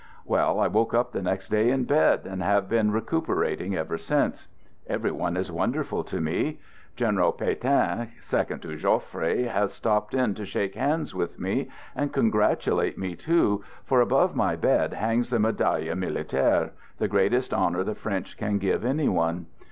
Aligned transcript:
Well, 0.25 0.59
I 0.59 0.65
woke 0.67 0.95
up 0.95 1.11
the 1.11 1.21
next 1.21 1.49
day 1.49 1.69
in 1.69 1.83
bed, 1.83 2.21
and 2.25 2.41
have 2.41 2.67
been 2.67 2.89
recuperating 2.89 3.75
ever 3.75 3.99
since. 3.99 4.47
Every 4.87 5.11
one 5.11 5.37
is 5.37 5.51
won 5.51 5.73
derful 5.73 6.03
to 6.05 6.19
me. 6.19 6.57
General 6.95 7.31
Petain, 7.31 8.09
second 8.19 8.63
to 8.63 8.69
Joff 8.69 9.13
re, 9.13 9.43
has 9.43 9.71
stopped 9.73 10.15
in 10.15 10.33
to 10.33 10.43
shake 10.43 10.73
hands 10.73 11.13
with 11.13 11.39
me, 11.39 11.69
and 11.95 12.11
congratu 12.11 12.77
late 12.77 12.97
me, 12.97 13.15
too, 13.15 13.63
for 13.85 14.01
above 14.01 14.35
my 14.35 14.55
bed 14.55 14.93
hangs 14.93 15.29
the 15.29 15.37
Medaille 15.37 15.95
Militaire, 15.95 16.71
the 16.97 17.07
greatest 17.07 17.53
honor 17.53 17.83
the 17.83 17.93
French 17.93 18.37
can 18.37 18.57
give 18.57 18.83
any 18.83 19.07
one. 19.07 19.45